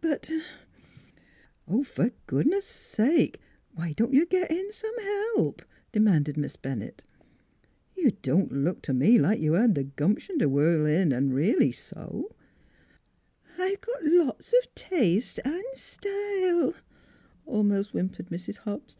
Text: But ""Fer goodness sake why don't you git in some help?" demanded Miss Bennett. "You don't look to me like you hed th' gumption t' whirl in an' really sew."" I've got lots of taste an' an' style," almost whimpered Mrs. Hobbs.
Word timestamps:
But 0.00 0.28
""Fer 1.84 2.10
goodness 2.26 2.66
sake 2.66 3.40
why 3.76 3.92
don't 3.92 4.12
you 4.12 4.26
git 4.26 4.50
in 4.50 4.72
some 4.72 4.98
help?" 5.00 5.62
demanded 5.92 6.36
Miss 6.36 6.56
Bennett. 6.56 7.04
"You 7.94 8.10
don't 8.22 8.50
look 8.50 8.82
to 8.82 8.92
me 8.92 9.16
like 9.16 9.38
you 9.38 9.52
hed 9.52 9.76
th' 9.76 9.94
gumption 9.94 10.40
t' 10.40 10.46
whirl 10.46 10.86
in 10.86 11.12
an' 11.12 11.30
really 11.32 11.70
sew."" 11.70 12.34
I've 13.58 13.80
got 13.80 14.04
lots 14.04 14.52
of 14.60 14.74
taste 14.74 15.38
an' 15.44 15.52
an' 15.54 15.64
style," 15.76 16.74
almost 17.44 17.90
whimpered 17.92 18.26
Mrs. 18.28 18.56
Hobbs. 18.56 18.96